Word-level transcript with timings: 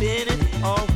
spinning 0.00 0.40
all 0.64 0.89